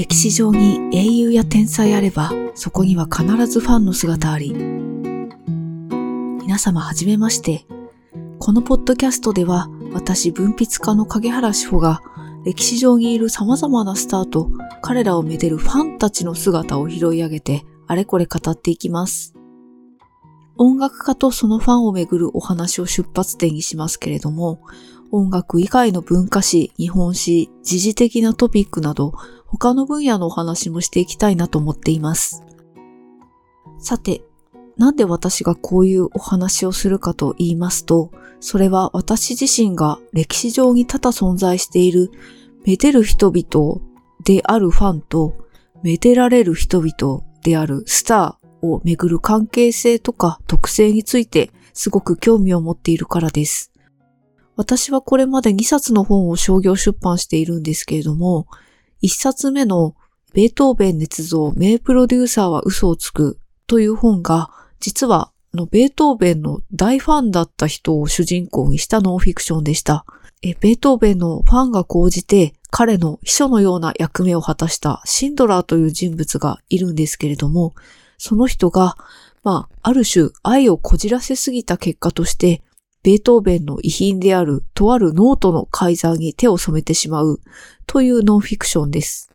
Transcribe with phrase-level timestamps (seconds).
[0.00, 4.54] 歴史上に英雄や天才あれば、そこには必ずファンの姿あり。
[4.54, 7.66] 皆様はじめまして。
[8.38, 12.00] このポッドキャストでは、私文筆家の影原志保が、
[12.46, 14.50] 歴史上にいる様々なスターと、
[14.80, 19.34] 彼らをめでるファンたちの姿を拾い上げて、あれこれ語っていきます。
[20.56, 24.62] 音楽家とそのファンをめぐるお話を出発点にしますけれども、
[25.12, 29.12] 音楽以外の文化史、日本史、時事的なトピックなど、
[29.52, 32.44] 他の分野のお話もしていきたいなと思っています。
[33.78, 34.22] さて、
[34.76, 38.10] なんで私がこういうお話をするかと言いますと、
[38.40, 42.10] それは私自身が歴史上に多々存在している、
[42.64, 43.80] めでる人々
[44.24, 45.34] であるファンと、
[45.82, 53.72] めでられる人々であるスターをめぐる関係性とか特性についてすごく興味を持っているからです。
[54.56, 58.46] 私はこれまで2冊の本を商業出版しているんですけれども、
[59.02, 59.94] 1冊目の
[60.32, 70.04] ベートーベン捏造名プロデューサーは嘘をつくという本が、実はのベートーベンの大ファンだった人を主人公にしたノンフィクションでした。
[70.42, 77.74] えベートーベンのファンが講じて彼の秘書のような役目を果たしたシンドラーという人物がいるんですけれども、
[78.16, 78.96] その人が、
[79.42, 82.62] まあ、ある種愛をこじらせすぎた結果として、
[83.02, 87.40] ベートーベンの遺品であるとあるノートの改ざんに手を染めてしまう
[87.86, 89.30] というノンフィクションです。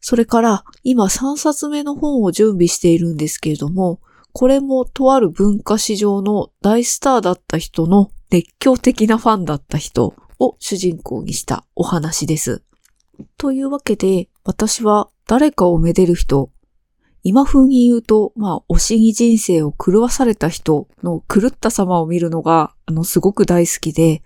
[0.00, 4.00] それから今3冊目の本を準備しているんですけれども、
[4.32, 12.62] これもとある文化史上の大スターだった人の熱狂的なファンだった人を主人公にしたお話です。
[13.36, 16.50] というわけで、私は誰かを愛でる人
[17.24, 24.22] 今風に言うと、まあ、推しに人生を狂わされた人の狂った様を見るのが、あの、すごく大好きで、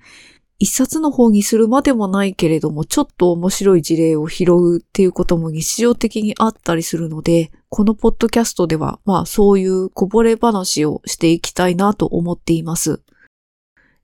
[0.58, 13.02] 一冊の方にするまでもないけれども、ちょっと面白い事例を拾うっていうことも日常的にあったりするので、このポッドキャストでは、まあそういうこぼれ話をしていきたいなと思っています。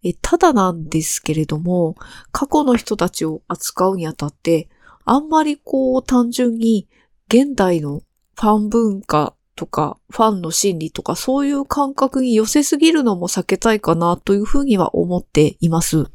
[0.04, 1.94] えただなんですけれども、
[2.32, 4.69] 過去の人たちを扱うにあたって、
[5.06, 6.86] あんまりこう単純に
[7.28, 8.03] 現代の
[8.34, 16.06] ファン文化とか、ファンの心理とか、そういう感覚に寄せすぎるのも避けたいかなというふうには思っています。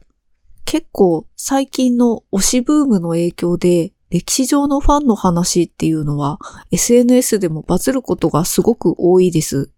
[0.65, 6.39] 結構最近の推しブームの影響で、歴史上のファンの話っていうのは
[6.71, 9.69] SNS でもバズることがすごく多いです。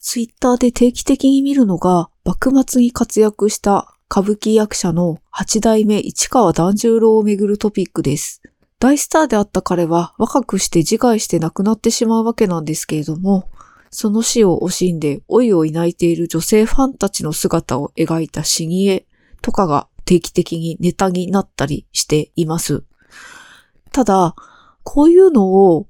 [0.00, 8.41] ツイッターで定期的に見るのが幕末に活躍した歌舞伎役者の八代目市川團十郎をめぐるトピックです。
[8.82, 13.48] 大スターであった彼は若くして自害して亡くなってしまうわけなんですけれども、
[13.92, 19.06] その死を惜しんで老いを抱いている女性ファンたちの姿を描いた死に絵
[19.40, 22.82] とかが定期的にネタになったりしています。
[23.92, 24.34] ただ、
[24.82, 25.86] こういうのを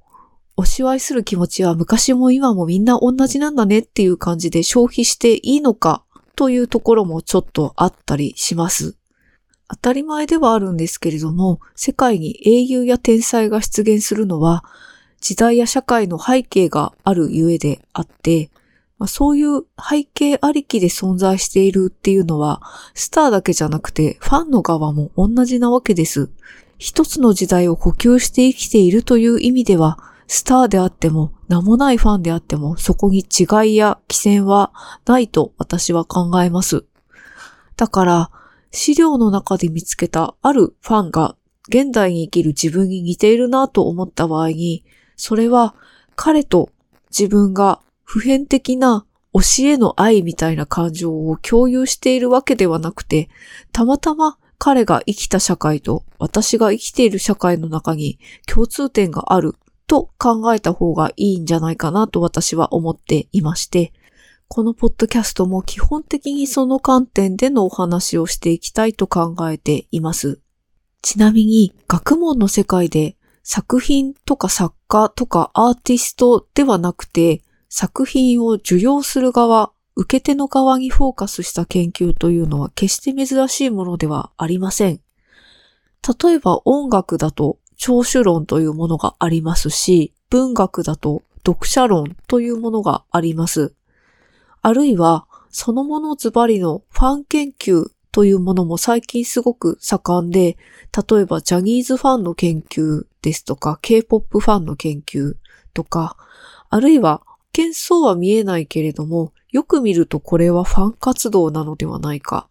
[0.55, 6.03] おしわいする気持ちは昔も今もみんな同じなんだねっていう感じで消費していいのか
[6.35, 8.95] というところもちょっとあったりします。
[9.73, 14.63] 当たり前ではあるんですけれども、世界に英雄や天才が出現するのは、
[15.19, 18.51] 時代や社会の背景があるゆえであって、
[18.99, 22.61] まあ、そういう背景ありきで存在しているっていうのは、
[22.93, 26.29] スターだけじゃなくて、ファンの側も同じなわけです。
[26.77, 29.97] 一つの時代を呼吸して生きているという意味では、
[30.27, 34.71] スターであっても、名もないファンであっても、そこに違いや規制は
[35.07, 36.85] ないと私は考えます。
[37.75, 38.31] だから、
[38.73, 41.35] 資料の中で見つけたあるファンが
[41.69, 44.83] 現代に生きる自分に似ているなと思った場合に、
[45.15, 45.75] それは
[46.15, 46.69] 彼と
[47.09, 53.29] 自分が普遍的な教えの愛みたいな感情を共有しているわけではなくて、
[53.71, 58.17] たまたま彼が生きた社会と私が生きている社会の中に
[58.47, 59.55] 共通点がある
[59.87, 63.93] と考えた方がいいんじゃないかなと私は思っていまして、
[64.55, 70.41] このポッドキャストも基本的にその観点でのお話をしていきたいと考えています。
[71.01, 84.99] ちなみに学問の世界で作品とか作家とかアーティストではなくて作品を受容する側、受け手の側にフォーカスした研究というのは決して珍しいものではありません。
[86.21, 93.73] 例えば音楽だと聴取論というものがありますし、文学だと読者論というものがあります。
[94.63, 100.57] あるいは、そのものズバリのファン研究というものも最近すごく盛んで、
[101.09, 105.33] 例えばジャニーズファンの研究ですとか、K-POP ファンの研究
[105.73, 106.15] とか、
[106.69, 112.47] あるいは、見相は見えないけれども、よく見るとこれはファン活動なのではないか。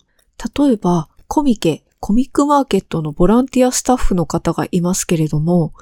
[0.54, 5.72] 例えば、コミケ、コミックマーケットのボランティアスタッフの方がいますけれども、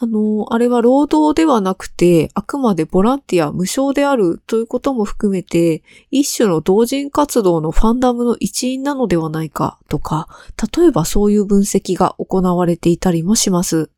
[0.00, 10.28] あの、あれは労働ではなくて、あくまでボランティア無償であるということも含めて、一種の同人活動のファンダムの一員なのではないかとか、
[10.76, 13.88] 例えばそういう分析が行われていたりもします。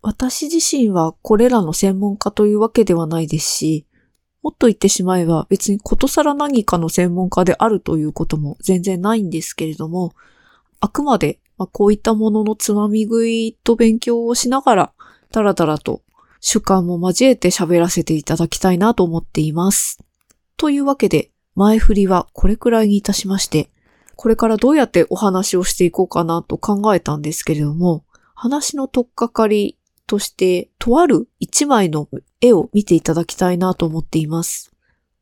[0.00, 3.86] 私自身はこれらの専門家というわけではないですし、
[4.42, 10.12] もっと言ってしまえば別にことさら何かの専門家であるということも全然ないんですけれども、
[10.80, 14.92] あくまで、まあ、こういったもののつまみ食いと勉強をしながら、
[15.36, 16.00] だらだらと
[16.40, 19.98] 主観も交えて喋らせていただきたいなと思っています。
[20.56, 23.68] というわけで、前振りはこれくらいにいたしまして、
[24.14, 32.08] これからどうやってお話をしていこうかなと考えたんですけれども、話のとっかかりとして、とある一枚の
[32.40, 34.72] 絵を見ていただきたいなと思っています。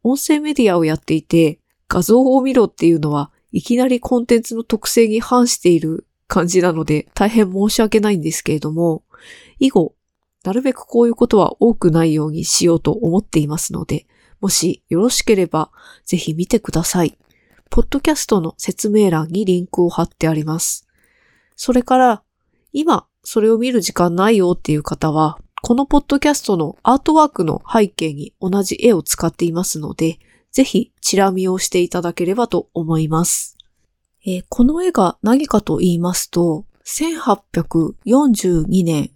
[0.05, 1.59] 音声メディアをやっていて、
[1.89, 9.03] 画像を見ろっていうのは、いきなりコンテンツの特性に反している感じなので、大変申し訳ないんですけれども、
[9.59, 9.95] 以後、
[10.45, 14.07] なるべくこういうことは多くないようにしようと思っていますので、
[14.41, 15.71] もしよろしければ、
[16.05, 17.17] ぜひ見てください。
[17.71, 20.87] ポッドキャストの説明欄にリンクを貼ってあります。
[21.57, 22.23] それから、
[22.73, 30.19] 今、それを見る時間ないよっていう方は、このポッドキャストのアートワークの背景に同じ絵を使っていますので、
[30.53, 33.57] ぜひチラ見をしていただければと思います。
[34.27, 39.11] えー、この絵が何かと言いますと、1842年、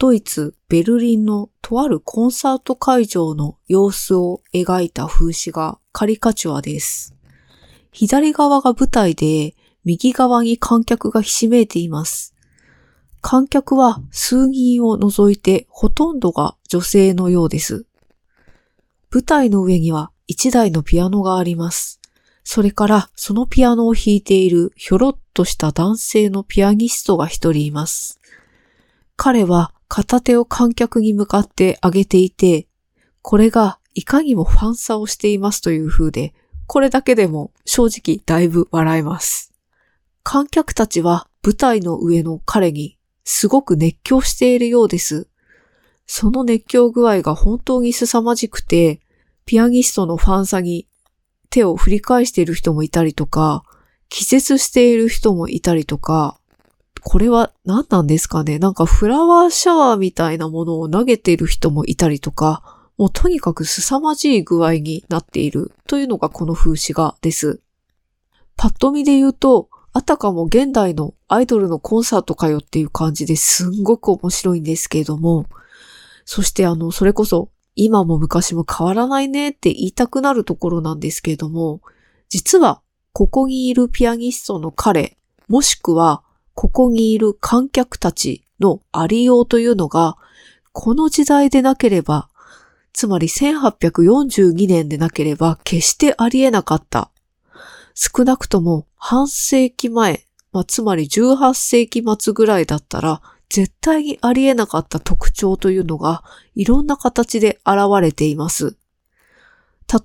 [0.00, 7.16] ドイツ・ベルリンのとあるコンサート会場の様子を描いた風刺画カリカチュアです。
[7.90, 12.36] 左側が舞台で、右側に観客がひしめいています。
[13.20, 17.84] 観客は数人を除いてほとんどが女性のようです。
[19.10, 22.00] 舞台の上には一台のピアノがあります。
[22.44, 28.20] それからそのピアノを弾いているひょろっとした男性のピアニストが一人います。
[29.16, 32.68] 彼は片手を観客に向かって上げていて、
[33.22, 36.34] これがいかにもファンサをしていますという風で、
[36.66, 39.52] これだけでも正直だいぶ笑えます。
[40.22, 45.28] 観客たちは舞台の上の彼にすごく熱狂しているようです。
[46.06, 49.00] その熱狂具合が本当に凄まじくて、
[49.46, 50.86] ピアニストのファンサに
[51.50, 53.64] 手を振り返している人もいたりとか、
[54.10, 56.38] 気絶している人もいたりとか、
[57.02, 58.58] これは何なんですかね？
[58.58, 67.60] なんかフラワーシャワーみたいなものを投げている人もいたりとか、もうとにかく凄まじい具合になっているというのがこの風刺画です。
[68.56, 75.46] パッと見で言うと、あたかも現代のアイドルのコンサートかよっていう感じですんごく面白いんですけれども、
[76.24, 81.80] そしてあの、それこそ今も昔も変わらないねって言いたくなるところなんですけれども、
[82.28, 85.16] 実はここにいるピアニストの彼、
[85.48, 86.22] もしくは
[86.60, 90.16] ここにいる観客たちのありようというのが、
[90.72, 92.28] この時代でなければ、
[92.92, 97.12] つまり1842年でなければ決してありえなかった
[97.94, 106.24] 少なくとも半世紀前、まあ、つまり18世紀末ぐらいだったら、絶対にありえなかった特徴というのが、
[106.56, 108.76] いろんな形で現れています。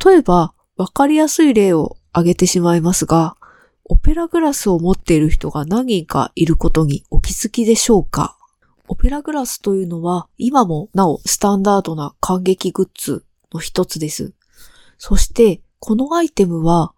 [0.06, 3.38] 例えば、わかりやすい例を挙げてしまいますが、
[3.86, 8.38] オペラグラスを持っている人が何人かいることにお気づきでしょうか？
[8.88, 14.34] オペラグラスというのは今もなおスタンダードな感激グッズの一つです。
[14.98, 16.94] そしてこのアイテムは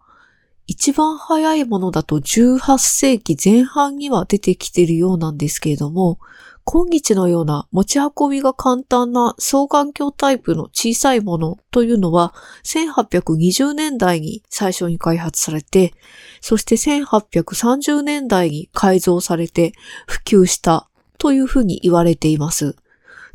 [0.68, 6.20] 一番早いものだと18世紀前半には出てきているようなんですけれども、
[6.68, 15.94] 今日のような持ち運びが簡単な双眼鏡タイプの小さいものというのは1820年代に最初に開発されて、
[16.40, 19.74] そして1830年代に改造されて
[20.08, 22.74] 普及したというふうに言われています。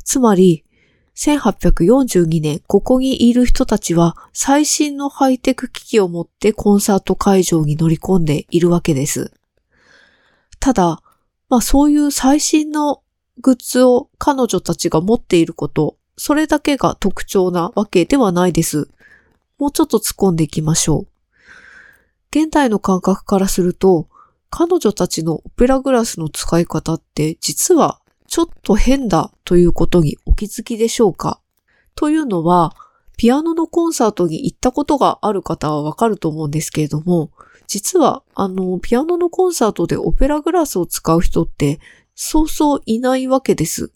[0.04, 0.64] つまり、
[1.14, 9.32] 1842年、ここにいる人たちは最新のハイテク機器を持ってコンサート会場に乗り込んでいるわけです。
[10.60, 11.00] ただ、
[11.48, 13.02] まあそういう最新の
[13.42, 18.88] グッズを彼女たちが持っていること、それだけが特徴なわけではないです。
[19.58, 21.08] もうちょっと突っ込んでいきましょう。
[22.30, 24.08] 現代の感覚からすると、
[24.48, 31.40] 彼女たちのオペラグラスの使い方って実はちょっと変だということにお気づきでしょうか
[31.94, 32.74] というのは、
[33.16, 37.30] ピアノのコンサートに行ったことがある方はわかると思うんですけれども、
[37.66, 41.78] 実は、あの、ピアノのコンサートでオペラグラスを使う人って、
[42.24, 43.92] そうそういないわけです。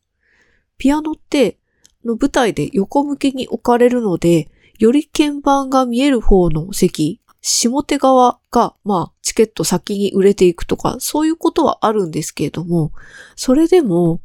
[0.78, 1.58] ピアノって、
[2.04, 4.48] の舞台で横向きに置かれるので、
[4.80, 12.90] より鍵盤が見える方の席、下手側が、まあ、チケット先に売れていくとか、そういうことはあるんですけれども、
[13.36, 14.20] それでも、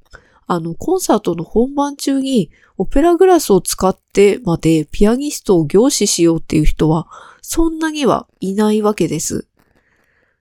[0.47, 7.07] あの、コンサートの本番中にオペラグラスを使ってまでピアニストを凝視しようっていう人は
[7.41, 9.47] そんなにはいないわけです。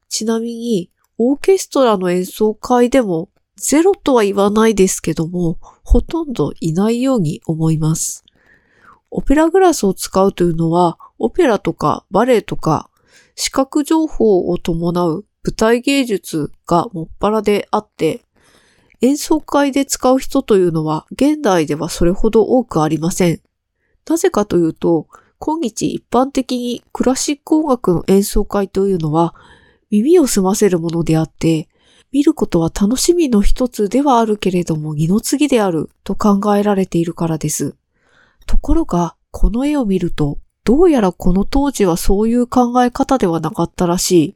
[0.08, 3.28] ちなみに、オーケストラの演奏会でも
[3.60, 8.24] ゼロとは言わないですけども、ほとんどいないように思います。
[9.10, 12.88] オペラグラスを使うというのは、オペラとかバレエとか、
[13.34, 18.22] 視覚情報を伴う舞台芸術がもっぱらであって、
[19.02, 23.42] 演奏会で使う人というのは現代ではそれほど多くありません。
[24.08, 25.06] なぜかというと、
[25.38, 29.34] 今日一般的にクラシック音楽の演奏会というのは
[29.90, 31.69] 耳を澄ませるものであって、
[32.12, 37.76] 見ることは楽しみの一つではあるけれども二の次であると考えられているからです。
[38.46, 44.34] ところが、この絵を見ると、どうやらこの当時はそういう考え方ではなかったらしい。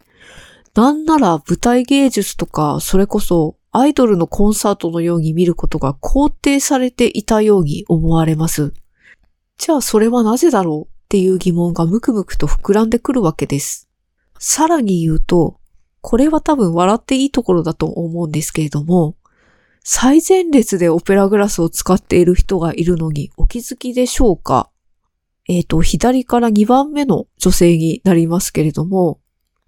[0.75, 8.73] なんなら舞台芸術とか、それこそアイドルのコンサートのように見ることが肯定されていたように思われます。
[9.59, 10.93] じゃあそれはなぜだろう？
[10.93, 13.89] っていう疑問がムクムクと膨らんでくるわけです。
[14.39, 15.61] さらに言うと、
[16.07, 19.17] これは多分笑っていいところだと思うんですけれども、
[19.83, 24.69] 最前列でオペラグラスを使っている人がいるのにお気づきでしょうか？
[25.49, 29.19] えっ、ー、と、左から2番目の女性になりますけれども、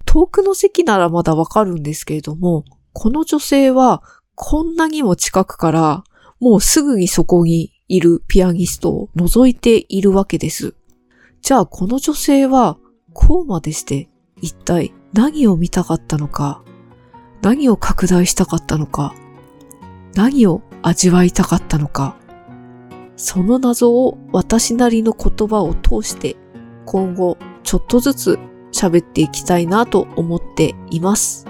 [0.04, 4.02] 遠くの席ならまだわかるんですけれども、この女性は
[4.34, 6.04] こんなにも近くから
[6.38, 10.74] もうすぐにそこにいるピアニストを覗いているわけです。
[11.40, 12.76] じゃあこの女性は
[13.14, 14.10] こうまでして
[14.42, 16.62] 一体何を見たかったのか、
[17.40, 19.14] 何を拡大したかったのか、
[20.14, 22.18] 何を味わいたかったのか、
[23.16, 26.36] その謎を私なりの言葉を通して
[26.84, 28.38] 今後ちょっとずつ
[28.72, 31.46] 喋っていきたいなと思っています。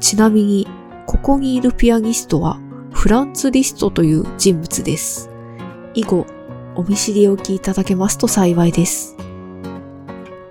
[0.00, 0.66] ちなみに、
[1.06, 2.58] ここにいるピアニストは
[2.90, 5.30] フランツ・リストという人物です。
[5.92, 6.24] 以後、
[6.74, 9.14] お見知りおきいただけますと幸いです。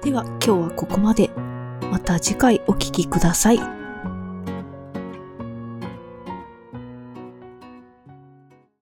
[0.04, 1.32] では今日はここまで。
[1.92, 3.83] また次回お聴きください。